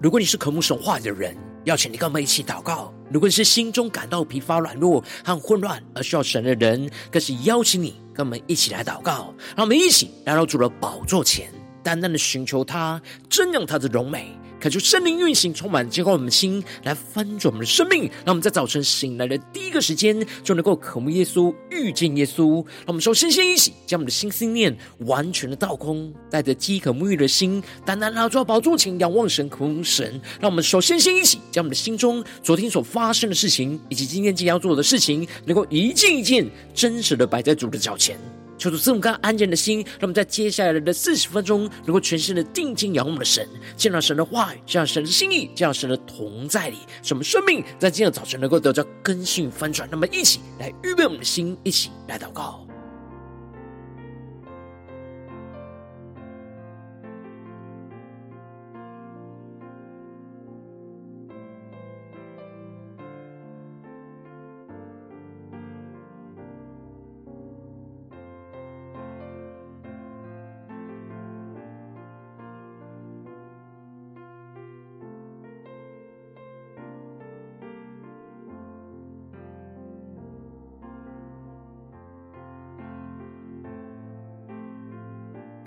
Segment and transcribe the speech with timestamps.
[0.00, 9.34] 如果你是渴慕神话的人，邀请你跟我们一起祷告；如果你是心中感到疲乏、软弱和混乱而需要神的人，更是邀请你跟我们一起来祷告。
[9.56, 14.37] 让我们一起来到主的宝座前，淡淡的寻求他，瞻仰他的荣美。
[14.60, 18.04] 恳求圣灵运行，充满浇灌我们的心，来翻转我们的生命。
[18.24, 22.56] 让我们在早晨醒来的第一个时间，就能够渴慕耶稣，遇见耶稣。
[22.56, 30.20] 让我们首先先一起将我们的心思念完全的倒空，带着饥渴沐浴的心，单单来到宝座前仰望神，渴慕神。
[30.40, 38.18] 让我们首先先一起将我们的心中昨天所发生的事情，以及今天即将要做的事情，能够一件一件真实的摆在主的脚前。
[38.58, 49.88] 求主赐我们刚安静的心，让我们在接下来的四十分钟，能够全心的定睛仰望我们的神，见到神的话语，见到神的心意，见到神的同在里，使我们生命在今天早晨能够得到更新翻转。
[49.90, 52.67] 那么，一起来预备我们的心，一起来祷告。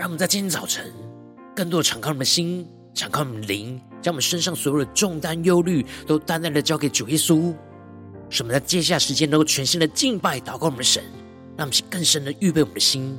[0.02, 0.92] 让我们在今天早晨，
[1.56, 7.54] 更多的敞开我们的心，敞开我们的灵，将我们身上所有的重担、忧虑，都单单的交给主耶稣。
[8.28, 11.04] 使我们在接下来时间，能够全新的敬拜、祷告我们的神，
[11.56, 13.16] 让我们更深的预备我们的心。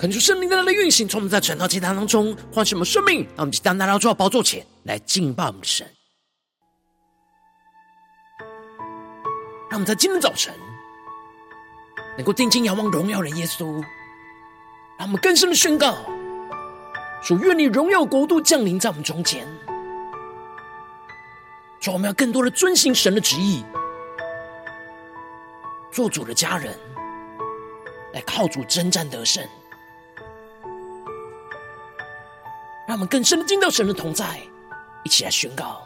[0.00, 5.86] 恳求圣灵在那里运行，从我们在晨祷祭坛当中唤醒我们生命，让我们单单来到主的宝座前来敬拜我们的神。
[9.68, 10.54] 让我们在今天早晨
[12.16, 13.74] 能够定睛仰望荣耀的耶稣，
[14.98, 15.94] 让我们更深的宣告：
[17.22, 19.46] 主，愿你荣耀国度降临在我们中间。
[21.78, 23.62] 主，我们要更多的遵行神的旨意，
[25.92, 26.74] 做主的家人，
[28.14, 29.46] 来靠主征战得胜。
[32.90, 34.40] 让我们更深的进到神的同在，
[35.04, 35.82] 一起来宣告。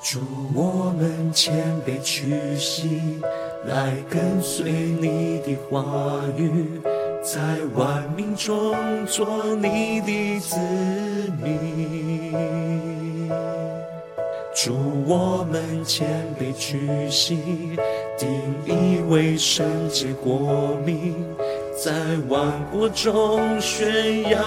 [0.00, 0.20] 祝，
[0.54, 3.20] 我们谦卑屈膝，
[3.66, 6.80] 来跟随你的话语，
[7.20, 7.40] 在
[7.74, 8.76] 万民中
[9.06, 10.56] 做你的子
[11.42, 12.32] 民。
[14.54, 17.76] 祝，我们谦卑屈膝，
[18.16, 18.30] 定
[18.64, 21.26] 义为圣洁国民。
[21.80, 21.92] 在
[22.28, 24.42] 万国中宣扬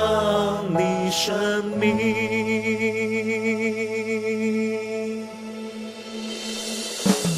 [0.69, 1.97] 你生命，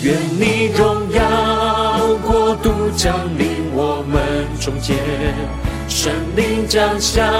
[0.01, 4.97] 愿你荣耀国度降临我们中间，
[5.87, 7.31] 神灵降下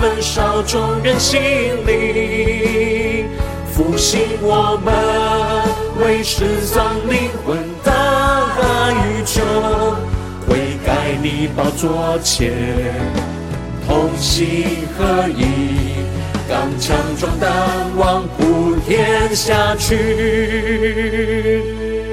[0.00, 1.38] 焚烧众人心
[1.86, 3.28] 灵，
[3.74, 4.94] 复兴我们
[6.02, 10.07] 为失丧灵魂大宇宙。
[11.18, 12.52] 在你宝座前，
[13.84, 15.42] 同心合一，
[16.48, 17.50] 刚强壮胆，
[17.96, 21.60] 望普天下去。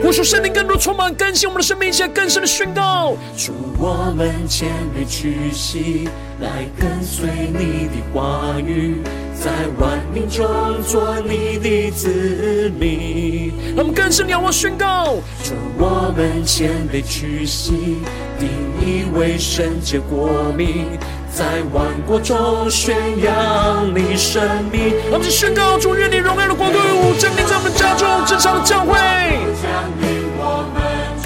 [0.02, 3.16] 呼求圣灵更多充满更新我们的生命，一些更深的宣告。
[3.38, 6.10] 主，我们谦卑屈膝，
[6.40, 8.98] 来跟随你的话语，
[9.40, 10.46] 在万民中
[10.82, 13.54] 做你的子民。
[13.76, 15.18] 让我们更深仰望宣告。
[15.44, 17.98] 主，我们谦卑屈膝。
[18.38, 18.50] 定
[18.82, 20.88] 义为圣洁国民，
[21.32, 24.94] 在万国中宣扬你生命。
[25.10, 26.78] 我们是宣告主，愿你荣耀的国度
[27.18, 30.25] 降临在我们家中，正常的教会。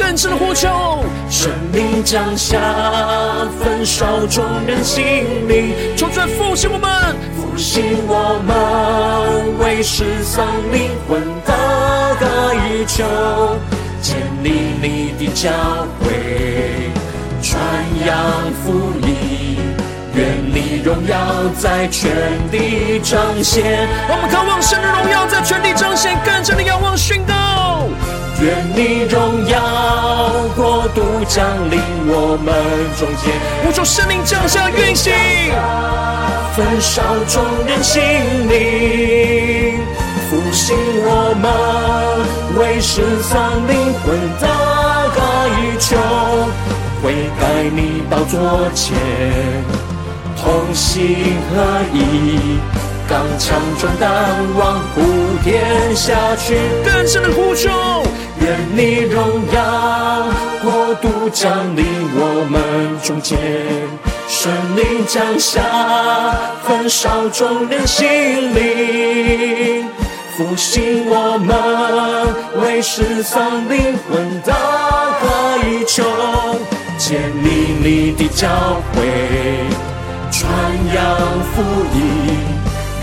[0.10, 0.68] 更深的呼求，
[1.30, 2.60] 生命降下，
[3.60, 11.54] 焚烧众人心灵，求主复兴我们，复兴我们，为失丧灵魂的
[12.20, 13.06] 歌与求，
[14.02, 14.50] 建立
[14.82, 15.52] 你的教
[16.00, 16.90] 会，
[17.44, 17.62] 传
[18.04, 19.58] 扬福音，
[20.16, 21.20] 愿你荣耀
[21.60, 22.10] 在全
[22.50, 23.88] 地彰显。
[24.10, 27.36] 我们渴望神的荣耀在全地彰显，更深的仰望宣告。
[28.42, 29.29] 愿你荣
[32.32, 32.54] 我们
[32.96, 33.34] 中间，
[33.66, 35.12] 无求圣灵降下运行，
[36.56, 38.04] 焚烧众人心
[38.48, 39.80] 灵，
[40.30, 41.50] 复兴我们
[42.56, 44.46] 为失丧灵魂的
[45.16, 45.20] 歌
[45.58, 45.98] 与求，
[47.02, 47.42] 悔改
[47.74, 48.96] 你宝座前，
[50.38, 52.60] 同心合一，
[53.10, 54.08] 刚强壮胆
[54.56, 55.02] 往普
[55.44, 57.99] 天下去，更深的呼求。
[58.42, 60.28] 愿你荣耀
[60.64, 63.38] 国度降临我们中间，
[64.28, 65.62] 圣灵降下，
[66.64, 68.08] 焚烧众人心
[68.56, 69.88] 灵，
[70.38, 74.54] 复兴我们为失丧灵魂的
[75.22, 76.04] 歌与求，
[76.98, 78.48] 建立你的教
[78.94, 78.98] 会，
[80.32, 80.42] 传
[80.96, 80.98] 扬
[81.54, 81.62] 福
[81.94, 82.00] 音，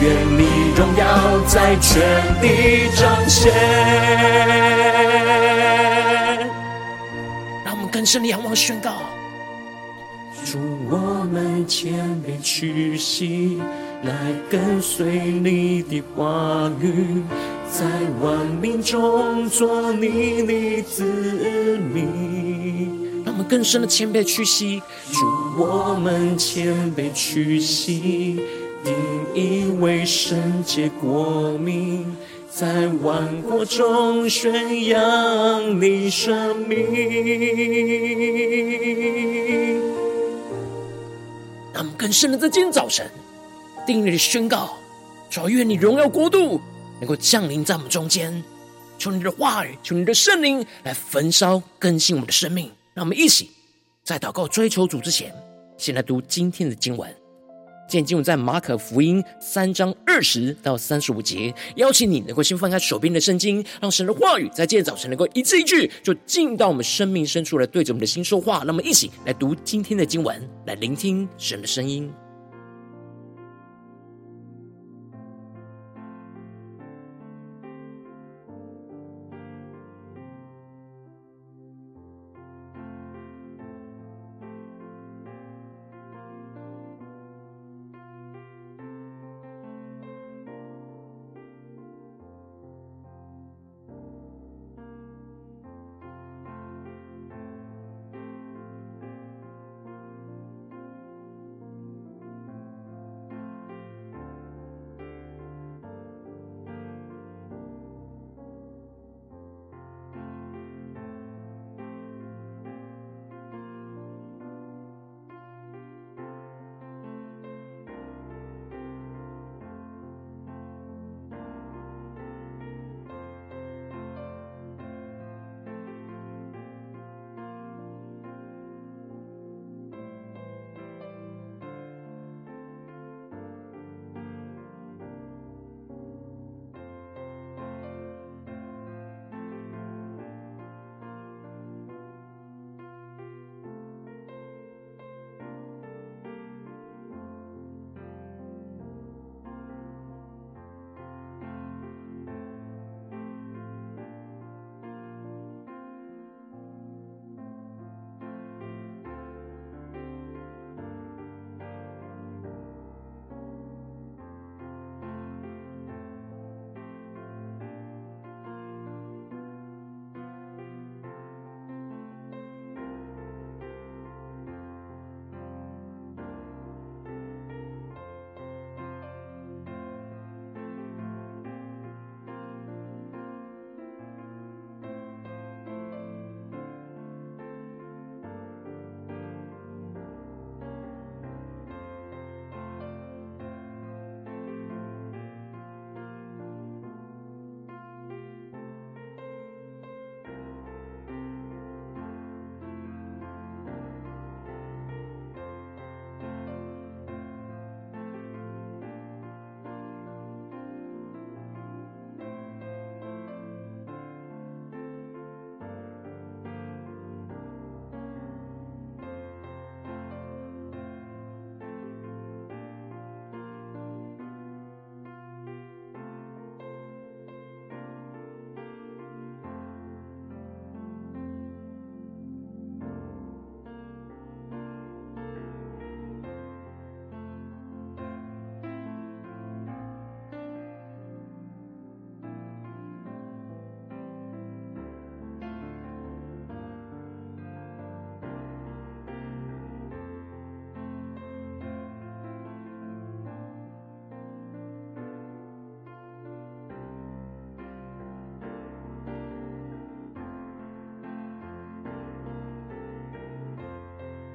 [0.00, 2.02] 愿你荣耀在全
[2.40, 3.52] 地彰显。
[7.64, 8.92] 让我们更深的仰望宣告，
[10.44, 10.58] 主，
[10.90, 11.94] 我们谦
[12.26, 13.58] 卑屈膝，
[14.02, 14.12] 来
[14.50, 17.22] 跟随你的话语，
[17.70, 17.84] 在
[18.20, 21.02] 万民中做你的子
[21.92, 23.22] 民。
[23.24, 24.80] 让我们更深的谦卑屈膝，
[25.12, 25.26] 主，
[25.58, 28.40] 我们谦卑屈膝，
[28.86, 28.94] 定
[29.34, 32.06] 义为圣洁国民。
[32.48, 36.86] 在万国中宣扬你生命。
[41.74, 43.10] 让我们更深的在今天早晨，
[43.86, 44.74] 定义的宣告，
[45.28, 46.58] 主，愿你荣耀国度
[46.98, 48.42] 能够降临在我们中间，
[48.96, 52.72] 求你的话语，求你的圣灵来焚烧更新我们的生命。
[52.94, 53.50] 让我们一起
[54.02, 55.30] 在祷告追求主之前，
[55.76, 57.25] 先来读今天的经文。
[57.88, 68.64] 今天经文在马可福音三章二十到三十五节，邀请你能够先放开手边的圣经，让神的话语在今天早晨能够一字一句，就进到我们生命深处来，对着我们的心说话。
[68.66, 72.12] 那么，一起来读今天的经文，来聆听神的声音。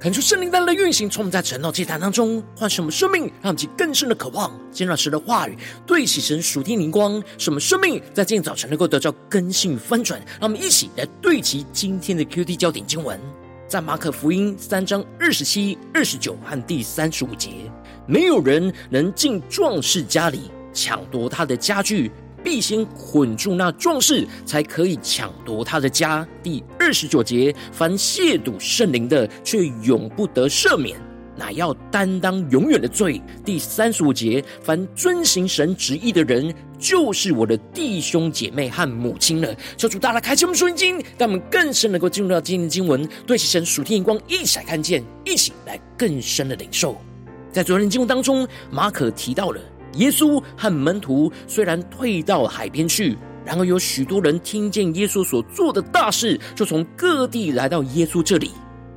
[0.02, 5.56] 看出圣灵带来的运行，从我们在晨祷祭坛当中唤醒我们生命，让我们更深的渴望见到神的话语，
[5.86, 10.20] 对齐神属天灵光，使我们生命在今天早晨能够得到更新与翻转。
[10.40, 13.20] 让我们一起来对齐今天的 QT 焦点经文，
[13.68, 17.52] 在马可福音三章二十七、二十九和第三十五节，
[18.08, 22.12] 没有人能进壮士家里抢夺他的家具。
[22.44, 26.28] 必先捆住那壮士，才可以抢夺他的家。
[26.44, 31.00] 第二十九节，凡亵渎圣灵的，却永不得赦免，
[31.36, 33.22] 乃要担当永远的罪。
[33.46, 39.56] 第三十五节，凡遵行神旨意的人，就是我的弟兄姐妹和母亲了。
[39.78, 46.98] 求主大大开启我们属灵经，让我们更深能够进入到今天的经文，对齐神属天眼光，一起来看见，一起来更深的领受。
[47.52, 49.62] 在昨天的经文当中，马可提到了。
[49.94, 58.52] 耶稣和门徒虽然退到海边去，然而有许多人听见耶稣所做的大事，就从各地来到耶稣这里。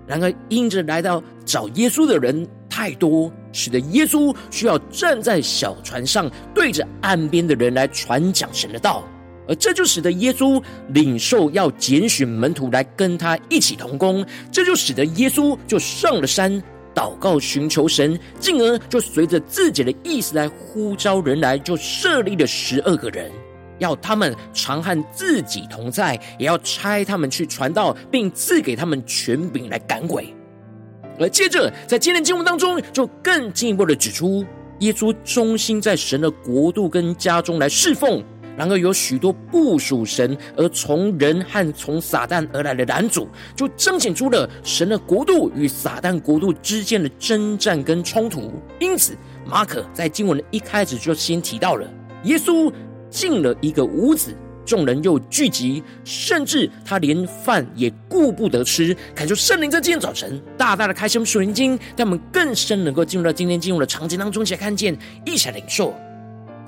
[0.06, 9.02] 然而因着来到找耶稣的人太多，使得耶稣需要站在小船上，对着岸边的人来传讲神的道。
[9.46, 16.62] 而这就使得耶稣领受要拣选门徒来跟他一起同工，这就使得耶稣就上了山。
[16.94, 23.30] 祷告寻求神，进而就随着自己的意思来呼召人来，就设立了十二个人，
[23.78, 30.32] 要他们常和自己同在，也要差他们去传道，并赐给他们权柄来赶鬼。
[31.18, 34.44] 而接着在今天经文当中，就更进一步的指出，
[34.80, 38.22] 耶稣忠心在神的国度跟家中来侍奉。
[38.56, 48.52] 然而有许多不属神而从人和从撒旦而来的拦阻，就彰显出了神的国度与撒旦国度之间的征战跟冲突。
[48.78, 51.88] 因此，马可在经文的一开始就先提到了
[52.24, 52.72] 耶稣
[53.10, 54.34] 进了一个屋子，
[54.64, 58.96] 众人又聚集，甚至他连饭也顾不得吃。
[59.14, 64.96] 感受圣灵在今天早晨大大的开启我们属灵经，让我们更深能够进入到今天进入的场景当中，一起来看见，
[65.26, 65.92] 一起来领受。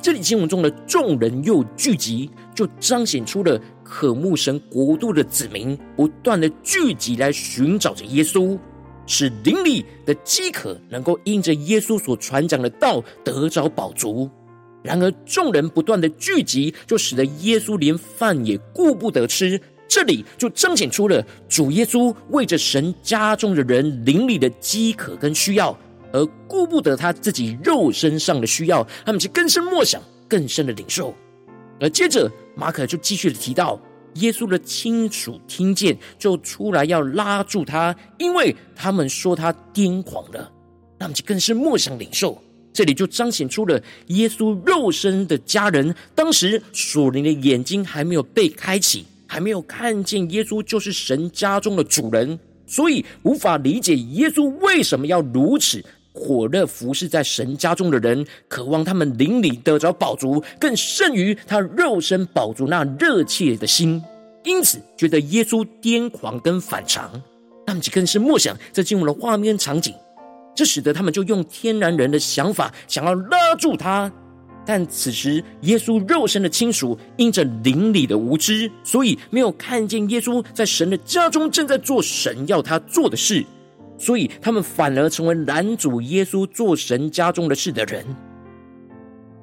[0.01, 8.57] 这里经文中的众人又聚集，就彰显出了渴慕神国度的子民不断的聚集来寻找着耶稣，
[9.07, 14.31] 使灵里的饥渴能够因着耶稣所传讲的道得着饱足。
[14.83, 19.61] 然而众人不断的聚集，就使得耶稣连饭也顾不得吃。
[19.89, 25.77] 这里就彰显出了主耶稣为着神家中的人灵里的饥渴跟需要。
[26.17, 31.15] 而顾不得他自己肉身上的需要，他们就更深默想、更深的领受。
[31.79, 33.79] 而接着马可就继续的提到，
[34.15, 40.51] 耶稣的亲属听见，就出来要拉住他，因为他们说他癫狂了。
[40.99, 42.43] 那么就更深默想领受。
[42.73, 55.85] 这里就彰显出了耶稣肉身的家人，当时属灵的眼睛还没有被开启，还没有看见耶稣就是神家中的主人，所以无法理解耶稣为什么要如此。
[56.27, 64.03] 火热服侍在神家中的人，渴望他们灵里得着宝足，更胜于他肉身宝足那热切的心。
[64.43, 67.23] 因此，觉得耶稣癫狂跟反常，
[67.65, 69.95] 他们更是默想这进入了画面场景。
[70.53, 74.11] 这使得他们就用天然人的想法想要拉住他，
[74.65, 83.45] 但此时耶稣肉身的亲属因着灵里的无知，所以没有看见耶稣在神的家中正在做神要他做的事。
[83.99, 88.05] 所以，他们反而成为拦阻耶稣做神家中的事的人。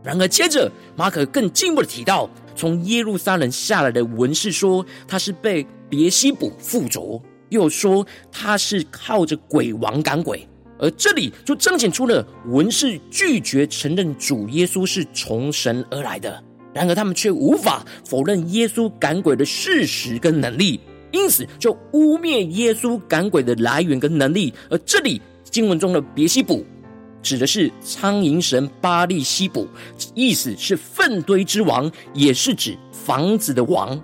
[0.04, 10.48] 然而，接着马可更进一步的提到，从耶路撒冷下来的文士说他是被别西卜附着，又说他是靠着鬼王赶鬼。
[10.80, 16.44] 而这里就彰显出了文士拒绝承认主耶稣是从神而来的，
[16.74, 20.82] 然而他们却无法否认耶稣赶鬼的事实跟能力。
[21.14, 24.54] 因此，就污蔑耶稣赶鬼的来源跟能力。
[24.70, 26.66] 而这里经文中的别西卜，
[27.22, 29.68] 指的是苍蝇神巴力西卜，
[30.16, 33.98] 意思是粪堆之王，也是指房子的王。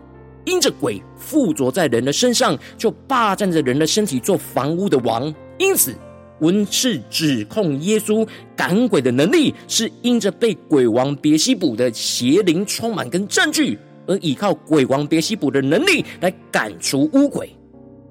[0.45, 5.33] 因着鬼附着在人的身上，就霸占着人的身体做房屋的王。
[5.57, 5.95] 因此，
[6.39, 13.77] 文士指控耶稣赶鬼的能力，是因着被鬼王别西卜的邪灵充满跟占据。
[14.09, 17.55] 而依靠鬼王别西卜的能力来赶除污鬼，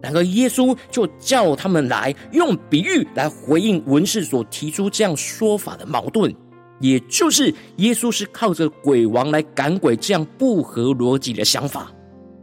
[0.01, 6.33] 然而耶稣就叫他们来用比喻来回应文士所提出这样说法的矛盾，
[6.79, 11.93] 也就是耶稣是靠着鬼王来赶鬼这样不合逻辑的想法。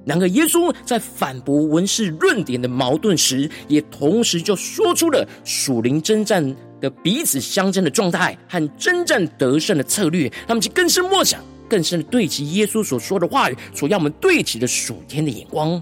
[0.05, 11.41] 然而耶稣在反驳文士论点的矛盾时，也同时就说出了属灵征战的彼此相争的状态和征战得胜的策略，他们就更深默想。
[11.69, 15.81] 更深的对齐耶稣所说的话语，所要我们对齐的属天的眼光。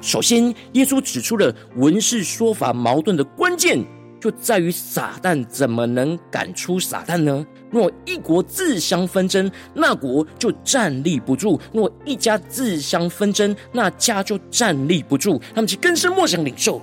[0.00, 3.84] 首先，耶稣指出了文士说法矛盾的关键，
[4.18, 7.46] 就在于撒旦怎么能赶出撒旦呢？
[7.70, 15.40] 若一国自相纷争，那国就站立不住；若一家自相纷争，那家就站立不住。
[15.54, 16.82] 他们就更深默想领受。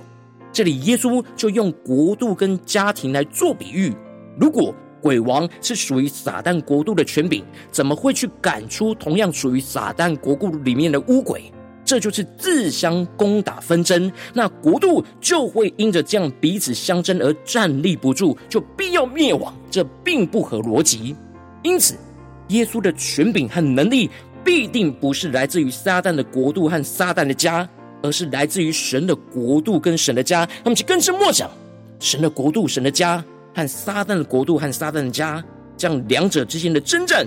[0.50, 3.92] 这里耶稣就用国度跟家庭来做比喻。
[4.40, 11.52] 如果鬼王是属于撒旦国度的权柄，怎么会去赶出同样属于撒旦国度里面的污鬼？
[11.84, 19.54] 这就是自相攻打纷争，那国度就会因着这样彼此相争而站立不住，就必要灭亡。
[19.70, 21.16] 这并不合逻辑。
[21.62, 21.94] 因此，
[22.48, 24.10] 耶稣的权柄和能力
[24.44, 27.66] 必定不是来自于撒旦的国度和撒旦的家，
[28.02, 30.46] 而是来自于神的国度跟神的家。
[30.62, 31.50] 那么，就更深默想
[31.98, 33.24] 神的国度、神的家
[33.54, 35.44] 和撒旦的国度和撒旦的家，
[35.76, 37.26] 这样两者之间的征战。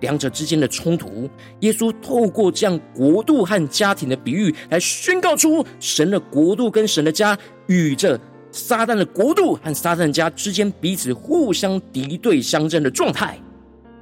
[0.00, 1.30] 两者之间的冲突，
[1.60, 8.18] 耶稣透过这样国度和家庭的比喻，来宣告出神的国度跟神的家与这
[8.50, 13.38] 撒旦的国度和撒旦家之间彼此互相敌对相争的状态。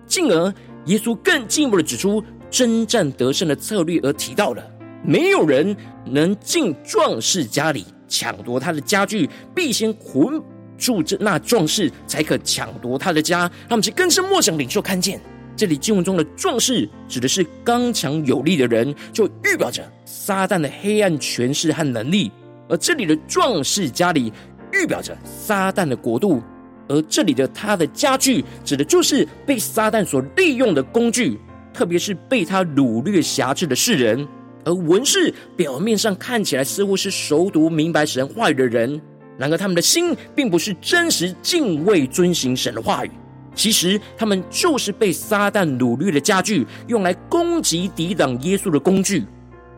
[0.06, 0.52] 进而，
[0.86, 4.64] 耶稣更进一步的指出征战得胜的策略，而提到了
[5.04, 10.42] 没有人能进壮士家里抢夺他的家具，必先捆
[10.82, 13.38] 住这那壮士，才可抢夺他的家。
[13.38, 15.20] 让我们去更深默想领袖看见。
[15.54, 22.28] 这里经文中的壮士指的是刚强有力的人，就预表着撒旦的黑暗权势和能力；
[22.68, 24.32] 而这里的壮士家里
[24.72, 26.42] 预表着撒旦的国度；
[26.88, 31.38] 而这里的他的家具指的就是被撒旦所利用的工具，
[31.72, 34.26] 特别是被他掳掠辖制的世人。
[34.64, 39.00] 而文士表面上看起来似乎是熟读明白神话语的人，
[39.38, 43.10] 然而他们的心并不是真实敬畏遵行神的话语。
[43.54, 49.26] 其实，他们就是被撒旦掳掠的家具，用来攻击、抵挡耶稣的工具。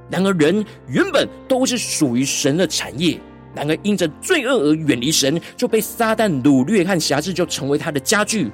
[0.08, 3.18] 然而，人原本都是属于神的产业，
[3.52, 8.50] 然而因着罪恶而远离神，就被撒旦掳掠和挟制，就成为他的家具。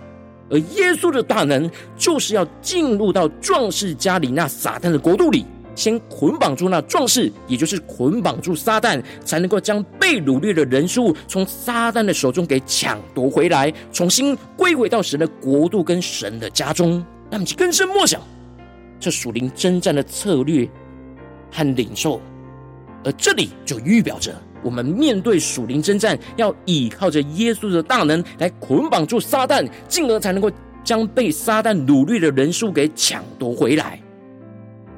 [0.49, 5.45] 而耶稣的大能，就是要进入到壮士家里那撒旦的国度里。
[5.81, 17.03] 先捆绑住那壮士，也就是捆绑住撒旦，才能够将被掳掠的人数从撒旦的手中给抢夺回来，重新归回到神的国度跟神的家中。
[17.31, 18.21] 那么，就更深默想
[19.01, 20.69] 这属灵征战的策略
[21.51, 22.21] 和领受。
[23.03, 30.51] 而这里就预表着，我们面对属灵征战，要依靠着耶稣的大能来捆绑住撒旦，进而才能够
[30.85, 33.99] 将被撒旦掳掠的人数给抢夺回来。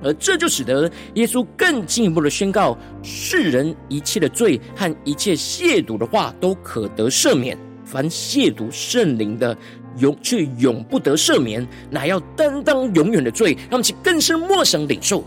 [0.02, 9.56] 而这就使得耶稣更进一步的宣告：世人一切的罪和一切亵渎的话都可得赦免；凡亵渎圣灵的，
[9.98, 13.56] 永却永不得赦免，乃要担当永远的罪。
[13.70, 15.24] 让我们更深默想领受。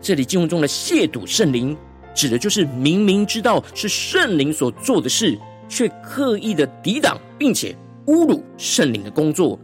[0.00, 1.76] 这里经文中的亵渎圣灵，
[2.14, 9.58] 指的就是明明知道是圣灵所做的事，却刻意的抵挡，并且侮辱圣灵的工作。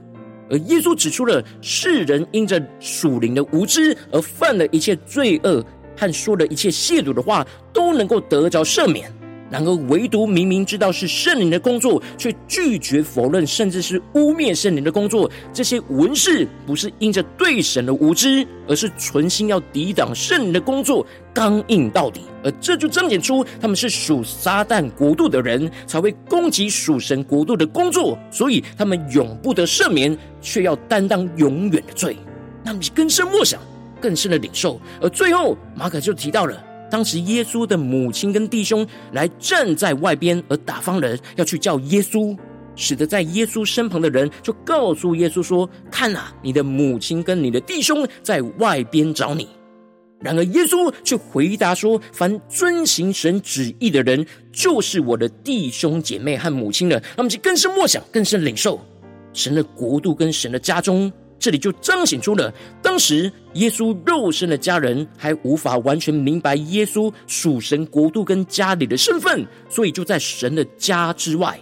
[0.52, 5.64] 而耶稣指出了世人因着属灵的无知而犯了一切罪恶
[5.96, 9.10] 和说了一切亵渎的话，都能够得着赦免。
[9.52, 15.30] 然而，唯独明明知道是圣灵的工作，却拒绝否认，甚至是污蔑圣灵的工作。
[15.52, 22.22] 这些文士不是因着对神的无知，而是存心要抵挡圣灵的工作，刚硬到底。
[22.42, 28.18] 而这就彰显出他们是属撒旦国度的人，才会攻击属神国度的工作。
[28.30, 32.16] 所以他们永不得赦免，却要担当永远的罪。
[32.64, 33.60] 那么，更深默想，
[34.00, 34.80] 更深的领受。
[34.98, 36.71] 而最后，马可就提到了。
[36.92, 42.36] 当时耶稣的母亲跟弟兄来站在外边，而打方人要去叫耶稣，
[42.76, 49.48] 使得在耶稣身旁的人就告诉耶稣说：“看啊，你的母亲跟你的弟兄在外边找你。”
[50.20, 58.78] 然而耶稣却回答说：“凡遵行神旨意的人，就是我的弟兄姐妹和母亲了。”那么就更深默想，更深领受
[59.32, 61.10] 神的国度跟神的家中。
[61.42, 71.58] 这里就彰显出了当时耶稣肉身的家人还无法完全明白耶稣属神国度跟家里的身份，所以就在神的家之外，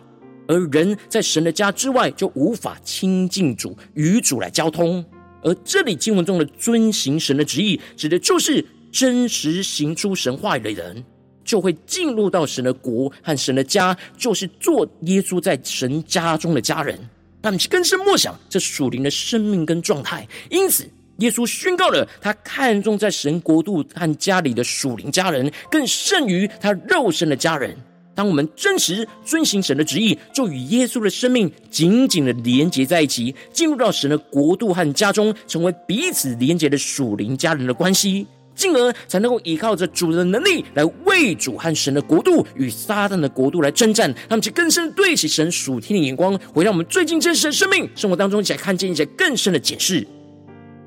[0.46, 5.02] 而人在神的家之外就无法亲近主，与主来交通。
[5.42, 8.62] 而这里经文中的遵行神的旨意，指的就是
[8.92, 11.02] 真实行出神话语的人，
[11.42, 16.98] 就会进入到神的国和神的家，就是做耶稣在神家中的家人。
[17.42, 27.76] 他们更深默想这属灵的生命跟状态，因此耶稣宣告了他看重在神国度和家里的属灵家人，更胜于他肉身的家人。
[28.14, 38.26] 当我们真实遵行神的旨意，就与耶稣的生命紧紧的连接在一起，进入到神的国度和家中，成为彼此连接的属灵家人的关系。
[38.61, 44.14] 进而才能够依靠着主的能力来为主和神的国度与撒旦的国度来征战。
[44.29, 50.07] 他们就更深对齐神属天的眼光，回到我们最近真实的生命生活当中，一起来看见一些更深的解释。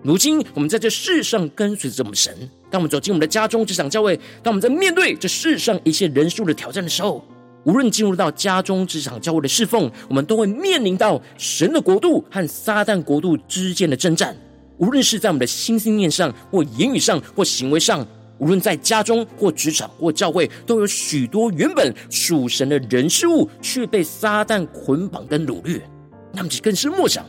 [0.04, 2.32] 如今我们在这世上跟随着我们神，
[2.70, 7.26] 当我们走进我们的家中、职场、教会，当我们在面对这世上一切人数的挑战的时候，
[7.64, 14.36] 无论进入到家中、职场、教会的侍奉，我们都会面临到神的国度和撒旦国度之间的征战。
[14.78, 18.06] 无论是在我们的心思念上，或言语上，或行为上，
[18.38, 25.82] 无论在家中或职场或教会，都有许多原本属神的人事物，却被撒旦捆绑跟掳掠。
[26.32, 27.26] 那么，就更是默想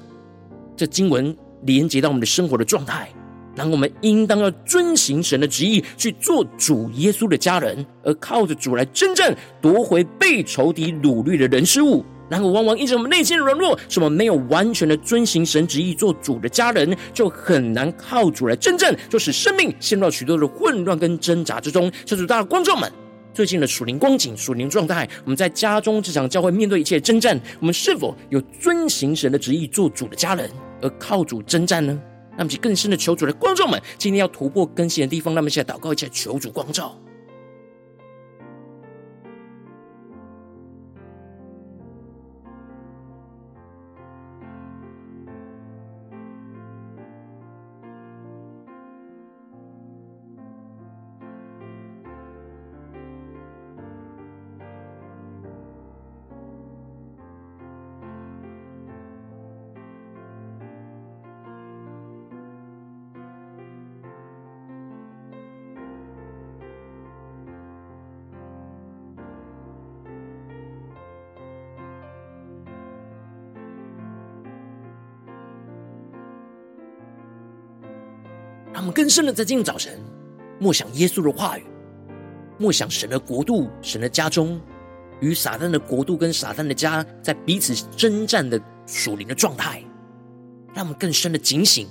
[0.77, 1.37] 这经文。
[1.67, 3.09] 连接到我们的生活的状态，
[3.57, 12.05] 然后我们应当要遵行神的旨意，去做主耶稣的家人，而靠着主来真正，夺回被仇敌掳掠的人事物。
[12.29, 21.91] 然后往往因着我们内心的软弱，使我们没有完全的遵行神旨意，做主的家人，就很难靠主来征战，就使生命陷入到许多的混乱跟挣扎之中。
[22.07, 22.91] 求主大家观众们，
[23.33, 30.51] 最近的属灵光景、属灵状态，我们在家中这场教会面对一切征战，我们是否有遵行神的旨意，做主的家人？
[30.81, 32.01] 而靠主征战呢？
[32.37, 36.99] 那么，其更深的求主的观众们，今天要突破更新的地方，那么现在祷告一下，求主光照。
[78.85, 79.99] 我们更深的在今天早晨
[80.59, 81.63] 默想耶稣的话语，
[82.59, 84.61] 默想神的国度、神的家中
[85.21, 89.83] 与撒旦的国度跟撒旦的家在彼此征战的属灵的状态，
[90.75, 91.89] 让我们更深的警醒，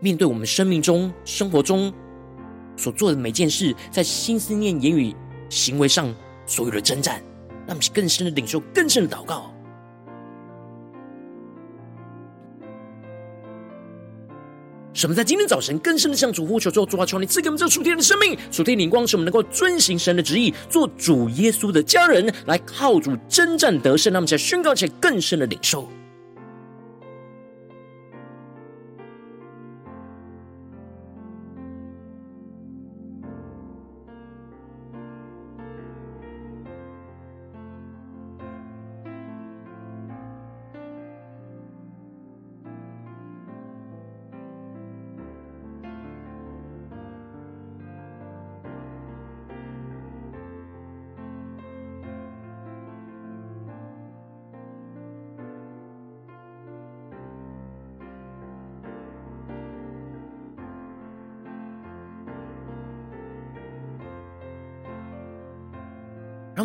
[0.00, 1.94] 面对我们生命中、生活中
[2.76, 5.14] 所做的每件事，在心思念、言语、
[5.48, 6.12] 行为上
[6.44, 7.22] 所有的征战，
[7.68, 9.54] 让我们更深的领受、更深的祷告。
[14.96, 24.10] 什么在今天早晨更深的向主呼求之后，主啊，求你赐给我们这属天的生命、属天灵光，使我们能够遵行神的旨意，做主耶稣的家人，来靠主征战得胜。
[24.10, 25.86] 让我们在宣告起来更深的领受。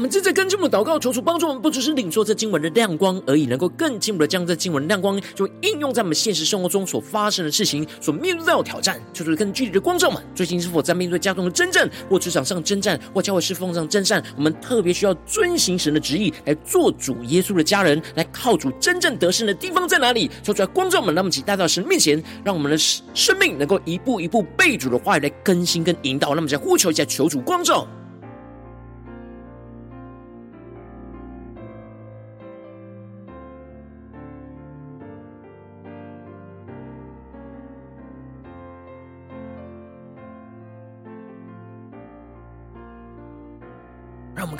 [0.01, 8.99] 我们正在跟进我们祷告，求主帮助我们，不只是领受这经文的亮光而已，能够更进一步的将这经文的亮光，就应用在我们现实生活中所发生的事情，所面对到的挑战。
[9.13, 14.23] 求主更具体的光照们，最近是否在面对家中的征战，或职场上征战，或教会侍奉上征战？
[14.35, 20.31] 我们特别需要遵行神的旨意，来做主耶稣的家人，来靠主真正得胜的地方在哪里？
[20.41, 22.77] 求主来光照们，让我们一起带到神面前，让我们的
[23.13, 26.29] 生命能够一步一步被主的话语来更新跟引导。
[26.29, 27.87] 让我们再呼求一下，求主光照。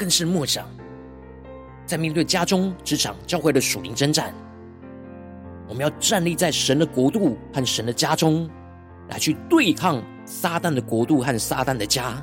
[0.01, 0.67] 更是默想，
[1.85, 4.33] 在面对家中、职场、教会的属灵征战，
[5.69, 8.49] 我们要站立在神的国度和神的家中，
[9.09, 12.19] 来去对抗撒旦的国度和撒旦的家，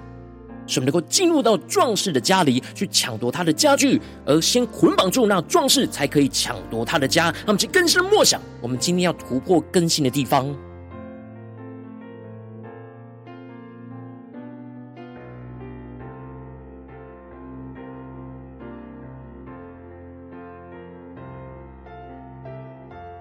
[0.66, 7.26] 使我们能够进入到壮士的家里去抢夺他的家具，而先捆绑住那壮士，才可以抢夺他的家。
[7.26, 10.52] 让我们去更深默想，我们今天要突破更新的地方。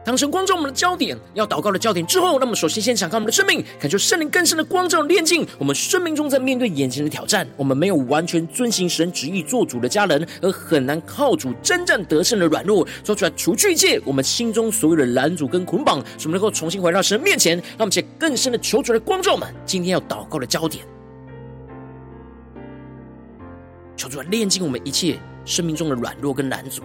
[0.07, 7.45] 当成光照我们的焦点，要祷告的焦点之后，那么首先先敞开我们的生命，感受圣灵更深的光照、炼净我们生命中在面对眼前的挑战。
[7.57, 17.57] 我们没有完全遵行神旨意做主的家人，而很难靠主真正得胜的软弱，说出来除去一切我们心中所有的拦阻跟捆绑，使我们能够重新回到神面前。
[17.57, 20.85] 让我们且更深的求主的光照们，今天要祷告的焦点，
[23.97, 26.81] 求主炼净我们一切生命中的软弱跟拦阻。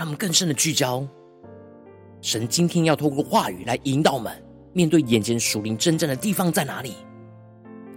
[0.00, 1.06] 让我们更深的聚焦，
[2.22, 4.32] 神今天要透过话语来引导我们，
[4.72, 6.94] 面对眼前属灵真正的地方在哪里？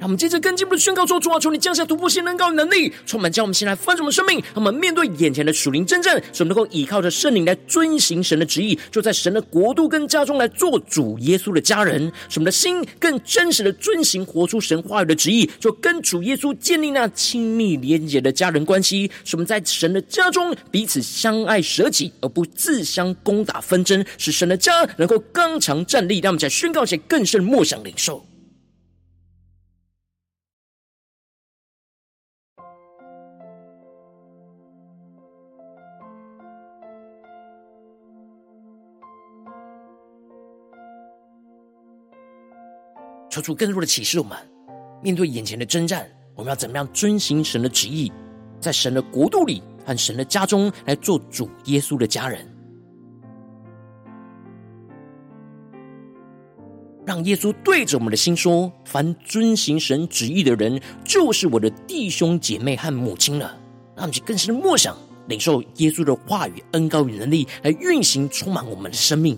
[0.04, 4.38] 让我们接着更进一步的宣告说：主啊，求你降下突破性能高能力，充满将我们先来翻转我们生命。
[4.54, 12.12] 让我们面对眼前的属灵真正，使我们能够依靠着圣灵来遵行神的旨意，就在神的国度跟家中来做主耶稣的家人。
[12.28, 19.10] 使我们的心更真实的遵行活出神话语的旨意，就跟主耶稣建立那亲密连结的家人关系。
[19.24, 26.20] 使我们在神的家中彼此相爱舍己，而不自相攻打纷争，使神的家能够刚强站立。
[26.20, 28.26] 让我们在宣告前更深默想领受。
[43.34, 44.38] 求出更多的启示，我们
[45.02, 48.12] 面对眼前的征战，我们要怎么样遵行神的旨意，
[48.60, 52.48] 在神的国度里和神的家中来做主耶稣的家人，
[57.08, 63.60] 让耶稣对着我们的心说：“凡遵行神旨意的人，就是我的弟兄姐妹和母亲了。”
[63.98, 64.96] 让我们去更深的默想，
[65.28, 69.36] 领受耶稣的话语、恩膏与能力，来运行充满我们的生命。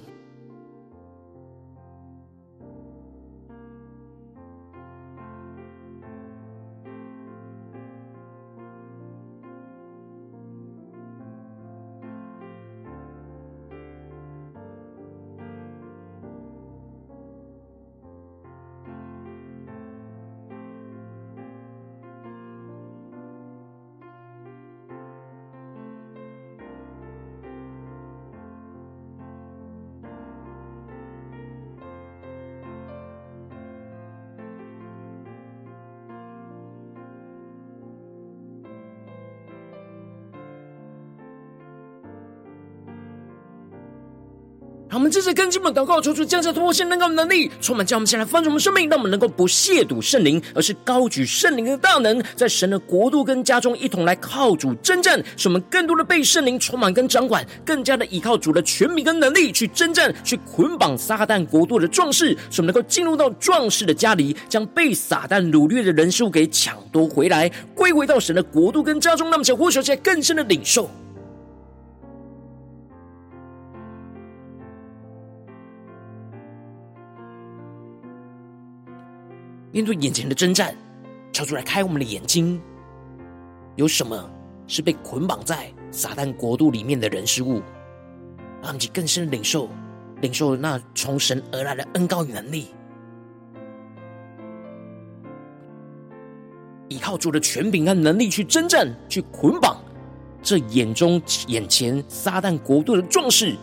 [44.96, 69.30] 我们这次跟进我们祷告，求主降下突破性能够能力，充满将我们先来翻转我们生命，让我们能够不亵渎圣灵，而是高举圣灵的大能，在神的国度跟家中一同来靠主征战，使我们更多的被圣灵充满跟掌管，更加的依靠主的权柄跟能力去征战，去捆绑撒旦国度的壮士，使我们能够进入到壮士的家里，将被撒旦掳掠的人数给抢夺回来，归回到神的国度跟家中。
[69.30, 70.90] 那么，想呼求起来更深的领受。
[79.76, 80.74] 面对眼前的征战，
[81.34, 82.62] 求主来开我们的眼睛，
[83.76, 84.32] 有什么
[84.68, 87.62] 是被捆绑在撒旦国度里面的人事物，
[88.62, 89.68] 让我们更深的领受，
[90.22, 92.68] 领受那从神而来的恩膏与能力，
[96.88, 99.78] 依靠主的权柄和能力去征战，去捆绑
[100.42, 103.58] 这眼中眼前撒旦国度的壮士。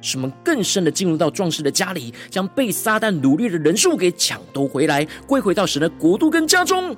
[0.00, 6.96] 使我们更深的进入到壮士的家里，将被撒旦掳掠的人数给抢夺回来，归回到神的国度跟家中。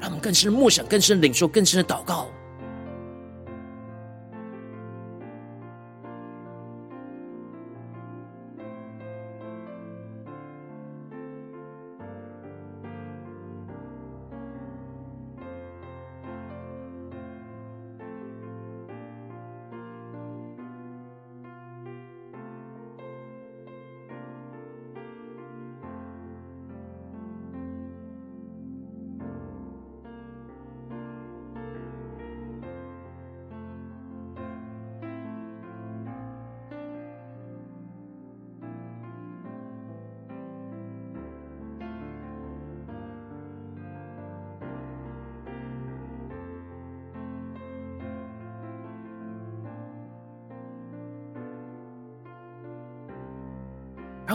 [0.00, 2.28] 让我们更深的默想，更深的领受，更深的祷告。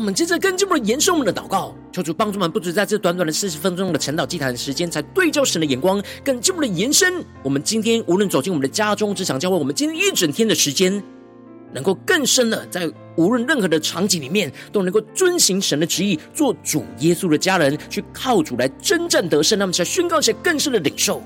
[0.08, 7.22] 们接着更进一步的延伸我们的祷告，求主帮助我们，不止在这短短的四十分钟的晨祷祭坛的时间，才对照神的眼光，更进一步的延伸。
[7.44, 11.04] 我们今天无论走进我们的家中、职场、教会，我们今天一整天的时间，
[11.74, 19.60] 能够更深的在无论任何的场景里面，都能够遵行神的旨意，做主耶稣的家人，去靠主来征战得胜。
[19.60, 21.22] 那么，才宣告一些更深的领受。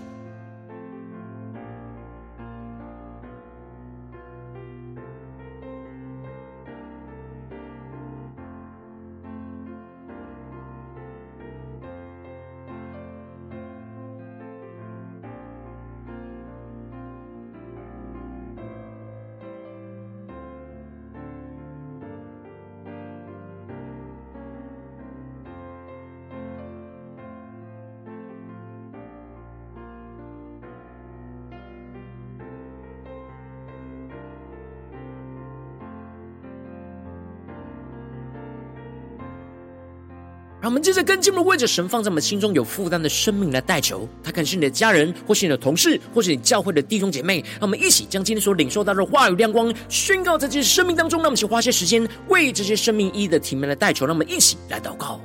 [40.61, 47.43] 让我们接着跟进我们为着神放在我们心中有负担的生命来代求，他可能是你的家人，或是你的同事，或是你教会的弟兄姐妹。
[47.53, 51.19] 让我们一起将今天所领受到的话语亮光宣告在这些生命当中。
[51.19, 54.05] 让我们去花些时间为这些生命一一的提名来代求。
[54.05, 55.19] 让我们一起来祷告。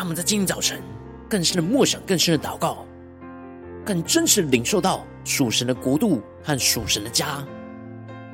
[0.00, 0.80] 他们在今天早晨
[1.28, 2.86] 更深的默想、更深的祷告，
[3.84, 7.46] 更真实的领受到属神的国度和属神的家，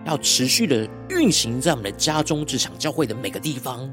[0.04, 3.92] 要持续的运行在我们的家中、职场、教会的每个地方。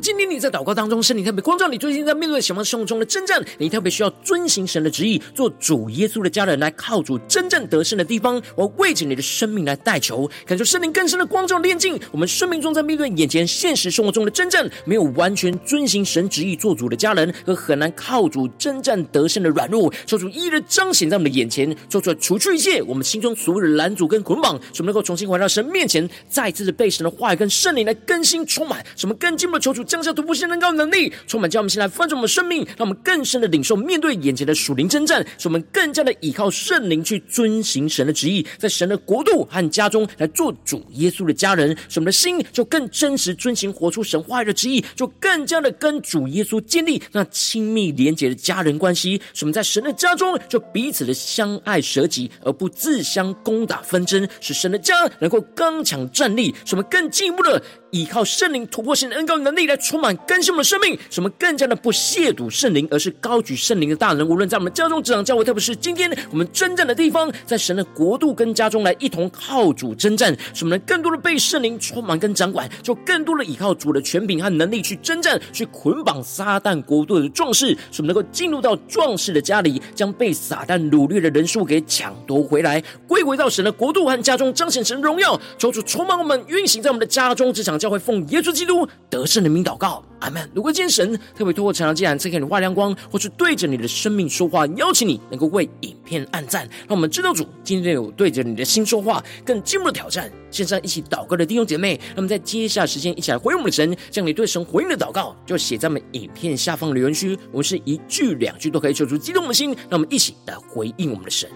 [0.00, 11.98] 今天你在祷告当中，圣灵特别光照你，最近在面对什么生活中的征战，你特别需要遵行神的旨意，做主耶稣的家人，来靠主征战得胜的地方，我为着你的生命来代求，感受圣灵更深的光照炼净。
[12.10, 29.76] 我们生命中在面对眼前现实生活中的征战，没有完全遵行神旨意做主的家人，和很难靠主征战得胜的软弱，求主一一彰显在我们的眼前，做出来除去一切我们心中所有的拦阻跟捆绑，使我们能够重新回到神面前，再次的被神的话语跟圣灵来更新充满，使我们更进一步的求。
[29.76, 57.62] 主降下突破性能高能力，充满将我们先来翻转我们生命，让我们更深的领受面对眼前的属灵征战，使我们更加的依靠圣灵去遵行神的旨意，在神的国度和家中来做主耶稣的家人，使我们的心就更真实遵行活出神话语的旨意，就更加的跟主耶稣建立那亲密连结的家人关系，使我们在神的家中就彼此的相爱舍己，而不自相攻打纷争，使神的家能够刚强站立，使我们更进一步的。
[57.96, 64.28] 依靠圣灵突破性的恩膏能力来充满更新我们的生命，使我们更加的不亵渎圣灵，而是高举圣灵的大能。
[64.28, 85.40] 无论在我们家中、职场、教会，特别是今天我们征战的地方，在神的国度跟家中来一同靠主征战，使我们能更多的被圣灵充满跟掌管，就更多的依靠主的权柄和能力去征战，去捆绑撒旦国度的壮士，使我们能够进入到壮士的家里，将被撒旦掳掠的人数给抢夺回来，归回到神的国度和家中，彰显神的荣耀。
[85.56, 90.50] 求主充满我们，运行在我们的家中、职场、教教会，奉耶稣基督得胜的名祷告，阿门。
[90.52, 100.28] 如果今天神特别透过晨祷祭坛赐给你画亮光，或是对着你的生命说话，邀请你能够为影片按赞，让我们知道主今天有对着你的心说话，更进一步的挑战。
[100.50, 111.48] 线上一起祷告的弟兄姐妹，那么在接下时间一起来回应我们的神，将你对神回应的祷告就写在我们影片下方留言区，我们是一句两句都可以说出激动的心，让我们一起来回应我们的神。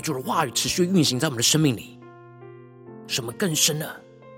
[0.00, 1.98] 求主的话语持续运行在我们的生命里，
[3.06, 3.86] 什么更深呢？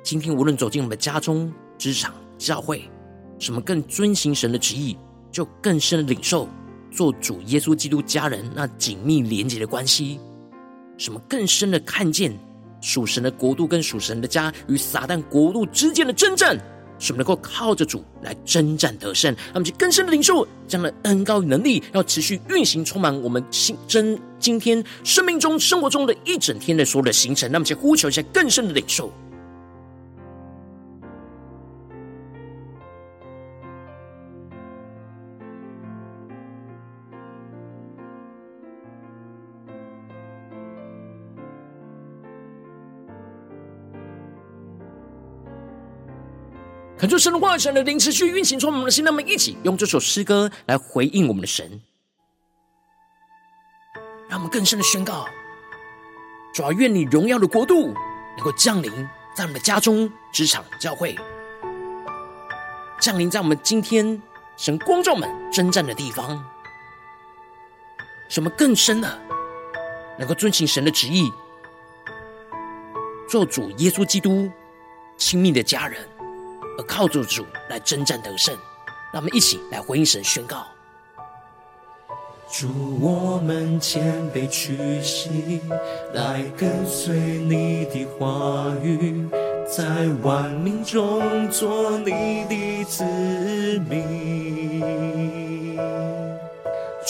[0.02, 2.88] 今天无论走进我们的家中、职场、教会，
[3.38, 4.96] 什么更遵行神的旨意，
[5.30, 6.48] 就更深的领受
[6.90, 10.20] 做主耶稣基督家人那紧密连结的关系。
[10.96, 12.32] 什么更深的看见
[12.80, 16.58] 属神的国度跟属神的家与撒旦国度之间的征战。
[17.00, 27.50] 什么能够靠着主来征战得胜，让我们去更深的领受这样的恩膏与能力，要持续运行，充满我们心真今天生命中、生活中的一整天的所有的行程。
[27.50, 29.12] 那么去呼求一下更深的领受。
[46.98, 51.80] 恳求神的话语、神的灵持续运行充满我们的心，让我们一起用这首诗歌来回应我们的神，
[54.28, 55.28] 让我们更深的宣告：
[56.52, 57.94] 主啊，愿你荣耀的国度
[58.36, 58.90] 能够降临
[59.32, 61.16] 在我们的家中、职场、教会，
[62.98, 64.20] 降临在我们今天
[64.56, 66.44] 神光照们征战的地方，
[68.28, 69.18] 什么更深的
[70.18, 71.32] 能够遵行神的旨意，
[73.28, 74.50] 做主耶稣基督
[75.16, 76.04] 亲密的家人。
[76.78, 78.56] 而靠着主来征战得胜，
[79.12, 80.64] 让我们一起来回应神宣告：
[82.50, 85.60] 主，我们谦卑屈膝，
[86.14, 89.28] 来跟随你的话语，
[89.66, 93.04] 在万民中做你的子
[93.90, 95.37] 民。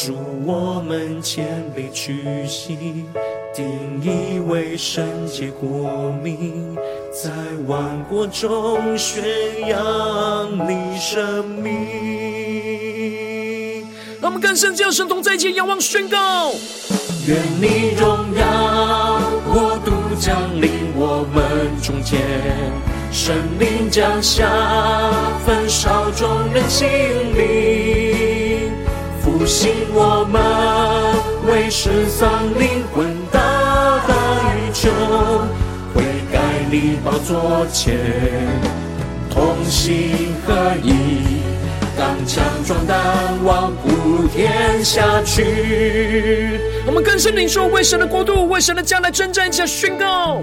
[0.00, 0.14] 主，
[0.46, 3.04] 我们谦卑屈膝，
[3.52, 3.66] 定
[4.00, 6.76] 义为圣洁国民。
[7.12, 7.32] 在
[7.66, 9.24] 万国中宣
[9.66, 11.88] 扬你生命。
[14.20, 16.52] 让我们更深叫神同在一起，仰望宣告。
[17.26, 19.20] 愿你荣耀
[19.52, 19.90] 国度
[20.20, 21.42] 降临我们
[21.82, 22.20] 中间，
[23.10, 24.48] 圣灵降下，
[25.44, 26.86] 焚烧众人心
[27.34, 28.07] 灵，
[29.38, 30.42] 复兴我们，
[31.46, 33.38] 为失丧灵魂大
[34.08, 34.14] 代
[34.74, 34.90] 求。
[36.70, 37.96] 你宝座前，
[39.30, 41.40] 同心合一，
[41.96, 42.98] 刚强壮胆，
[43.42, 46.60] 往普天下去。
[46.84, 50.42] 我们更深领受，为神的国度，为神的将来征战，一起宣告。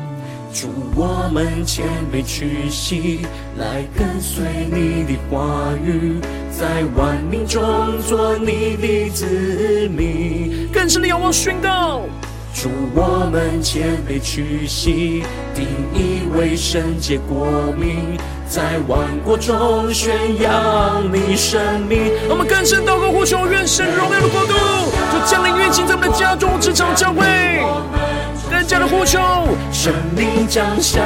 [0.56, 3.28] 主，我们谦卑屈膝，
[3.58, 7.62] 来跟随你的话语，在万民中
[8.08, 10.70] 做你的子民。
[10.72, 12.03] 更深的仰望宣告。
[12.53, 22.14] 主，我们谦卑屈膝，定义为圣洁国民，在万国中宣扬你生命。
[22.30, 24.53] 我们更深祷告呼求，愿神荣耀的国度
[25.12, 27.26] 就降临运行在我们的家中、职场、教会。
[28.56, 29.20] 人家的呼求，
[29.72, 31.01] 圣灵降下，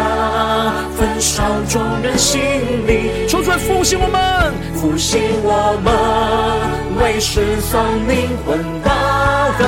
[0.95, 2.39] 焚烧众人心
[2.85, 9.65] 灵，抽出来复兴我们，复兴我们，为失丧灵魂大代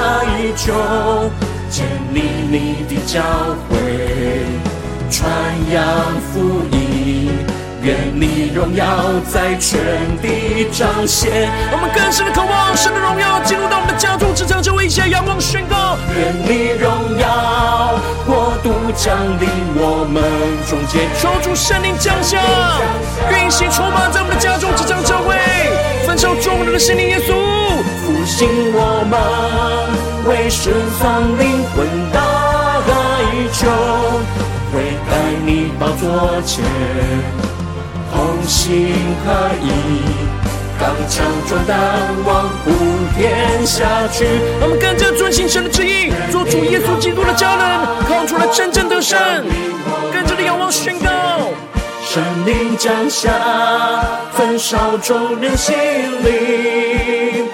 [0.56, 0.72] 求。
[1.72, 2.22] 建立
[2.52, 3.22] 你的教
[3.68, 4.46] 会，
[5.10, 5.32] 传
[5.74, 5.82] 扬
[6.32, 7.32] 福音，
[7.84, 8.86] 愿你荣耀
[9.32, 9.80] 在全
[10.22, 11.50] 地彰显。
[11.72, 15.98] 我们更深的渴望神的荣耀进入到我们的家中，职场，就为一切仰望宣告。
[16.16, 20.22] 愿你荣耀国度降临我们
[20.70, 22.40] 中间，求主圣灵降下，
[23.32, 25.36] 运行充满在我们的家中，职场，教会，
[26.06, 27.34] 焚烧众人的心灵，耶稣
[28.04, 29.20] 复兴我们。
[30.30, 30.70] 为失
[31.02, 32.22] 丧灵魂大
[32.86, 32.94] 代
[33.52, 33.68] 求，
[34.72, 35.12] 会带
[35.44, 36.64] 你宝座前，
[37.58, 37.61] 同
[38.48, 39.72] 心合一，
[40.80, 41.78] 刚强壮胆，
[42.26, 42.72] 望普
[43.16, 44.26] 天下去。
[44.62, 47.66] 我们跟着遵行神的旨意，做主耶稣基督的家人，
[48.08, 49.18] 靠主来真正得胜。
[50.12, 51.10] 跟着的仰望宣告，
[52.04, 53.32] 神灵降下，
[54.34, 55.76] 焚烧众人心
[56.24, 57.48] 灵，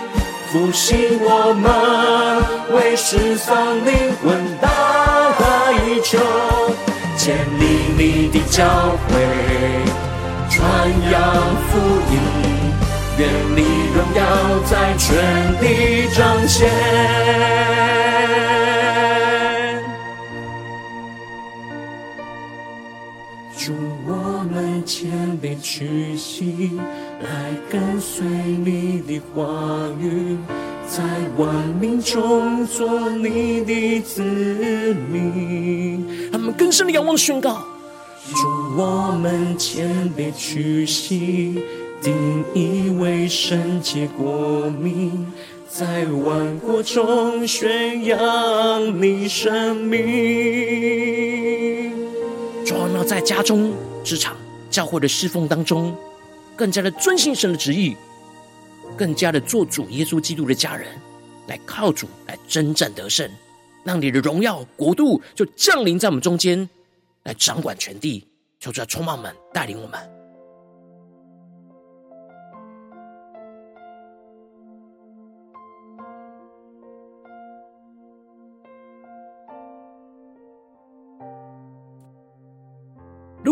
[0.52, 2.76] 复兴我们。
[2.76, 4.68] 为失丧灵魂大
[5.40, 5.46] 代
[6.04, 6.20] 求，
[7.16, 7.64] 建立
[7.98, 8.66] 你的教
[9.08, 9.14] 会，
[10.58, 10.66] 传
[11.12, 11.16] 扬
[11.68, 11.78] 福
[12.12, 12.18] 音，
[13.20, 13.62] 愿你
[13.93, 14.20] 荣耀
[14.66, 15.05] 在全
[15.62, 16.68] 地彰显。
[23.55, 23.72] 祝
[24.08, 26.72] 我们谦卑屈膝，
[27.22, 27.28] 来
[27.70, 29.45] 跟随你的话
[29.99, 30.39] 语。
[30.88, 31.03] 在
[31.38, 34.24] 万民中做你的子
[35.12, 37.62] 民，他们更深的仰望宣告：
[38.36, 41.64] 主，我们谦卑屈膝，
[42.02, 45.26] 定义为圣洁国民，
[45.70, 49.98] 在万国中宣扬你生命。
[52.66, 53.74] 主啊，那在家中、
[54.04, 54.36] 职场、
[54.70, 55.96] 教会的侍奉当中，
[56.56, 57.96] 更加的遵行神的旨意。
[58.98, 60.88] 更加的做主耶稣基督的家人，
[61.48, 63.30] 来靠主来征战得胜，
[63.84, 66.68] 让你的荣耀国度就降临在我们中间，
[67.28, 68.26] 来掌管全地。
[68.58, 70.16] 求主充满我们，带领我们。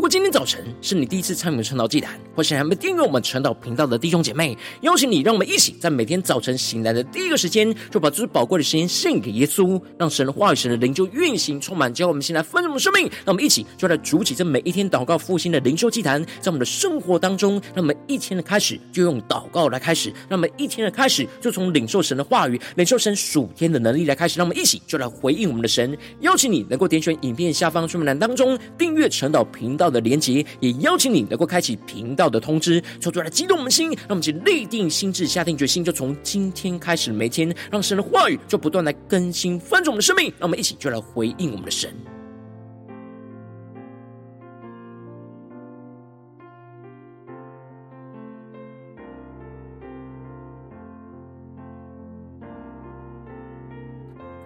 [0.08, 13.04] 今天早晨是你第一次参与我们晨祷祭坛，或是还没订阅我们晨祷频道的弟兄姐妹，邀请你，让我们一起在每天早晨醒来的第一个时间，就把最宝贵的时间献给耶稣，让神的话语、神的灵就运行充满，教我们现在丰盛的生命。
[13.26, 24.38] 让我们一起就来主起这每一天祷告复兴的灵修祭坛，在我们的生活当中，让我们一天的开始就用祷告来开始，让我们一天的开始就从领受神的话语、领受神属天的能力来开始。
[24.38, 25.98] 让我们一起就来回应我们的神。
[26.20, 41.90] 邀请你能够点选影片下方说明栏当中订阅晨祷频道的连结，也邀请你能够开启频道的通知，说出来激动我们心，让我们一起立定心智，下定决心，就从今天开始，每天让神的话语就不断来更新翻转我们的生命，让我们一起就来回应我们的神。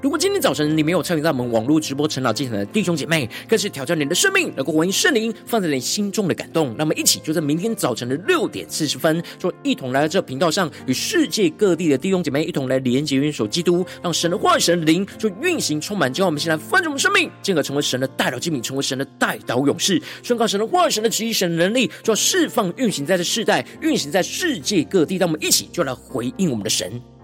[0.09, 6.73] 如果今天早晨你没有参与到我们网络直播晨祷祭坛的弟兄姐妹，更是挑战你的生命，能够回应圣灵放在你心中的感动。
[6.79, 25.17] 那么一起就在明天早晨的六点四十分，就一同来到这频道上，与世界各地的弟兄姐妹一同来连接、元首基督，让神的话语、神灵就运行充满，就让我们先来翻转我们生命，进而成为神的代祷器皿，成为神的代祷勇士，宣告神的话语、神的旨意、神的能力，就要释放、运行在这世代，运行在世界各地。
[25.17, 26.99] 让我们一起就来回应我们的神。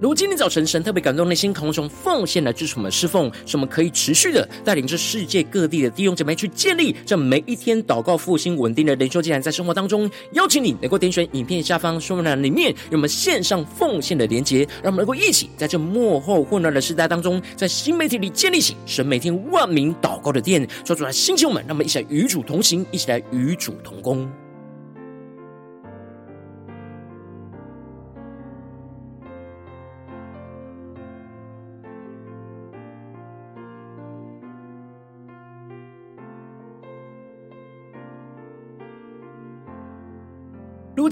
[0.00, 24.30] 如今天早晨神特别感动内心，渴望从奉献来支持我们侍奉，使我们可以持续的带领着世界各地的弟兄姐妹去建立这每一天祷告复兴稳定的灵修竟然，在生活当中，邀请你能够点选影片下方说明栏里面有我们线上奉献的连结，让我们能够一起在这幕后混乱的时代当中，在新媒体里建立起神每天万名祷告的殿，说出来星球们，让我们一起来与主同行，一起来与主同工。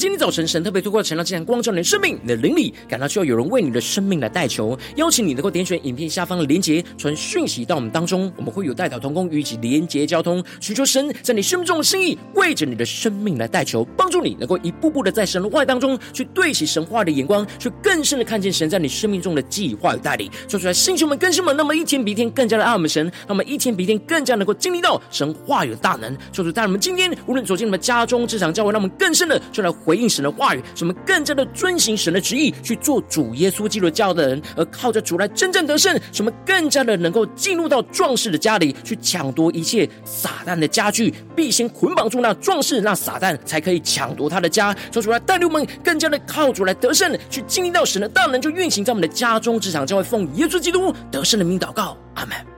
[0.07, 20.31] 今天早晨神特别透过晨祷祭坛光照你的生命，你的灵里感到需要有人为你的生命来代求，邀请你能够点选影片下方的连结，传讯息到我们当中，我们会有代祷同工与其连结交通，寻求神在你生命中的心意，为着你的生命来代求，帮助你能够一步步的在神的话当中去对齐神话的眼光，去更深的看见神在你生命中的计划与带领。
[20.49, 26.17] 说出来，星球们、更新们，那么一天比一天更加的爱我们神，那么一天比一天更加能够经历到神话语的大能。
[26.33, 29.67] 说出，带我们今天无论走进你们家中、职场、教会，让我们更深的就来。
[29.85, 35.99] 回应神的话语，使我们更加的遵行神的旨意，去做主耶稣基督教的人，而靠着主来真正得胜。
[36.13, 44.77] 使我们更加的能够进入到壮士的家里，去抢夺一切撒旦的家具，必先捆绑住那壮士，那撒旦才可以抢夺他的家。
[44.93, 52.56] 说出来，带领我们更加的靠主来得胜，去经历到神的大能，就运行在我们的家中、职场、将会，奉耶稣基督得胜的名祷告，阿门。